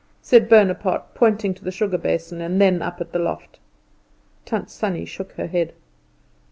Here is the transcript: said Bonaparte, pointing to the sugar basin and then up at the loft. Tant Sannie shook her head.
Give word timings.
said 0.23 0.49
Bonaparte, 0.49 1.13
pointing 1.13 1.53
to 1.53 1.63
the 1.63 1.69
sugar 1.71 1.99
basin 1.99 2.41
and 2.41 2.59
then 2.59 2.81
up 2.81 2.99
at 2.99 3.11
the 3.11 3.19
loft. 3.19 3.59
Tant 4.45 4.67
Sannie 4.71 5.05
shook 5.05 5.33
her 5.33 5.45
head. 5.45 5.73